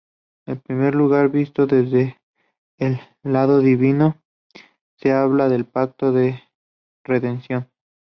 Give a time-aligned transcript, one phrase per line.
[0.47, 2.17] En primer lugar, visto desde
[2.79, 4.17] el lado divino,
[4.97, 6.41] se habla del pacto de
[7.03, 7.69] redención.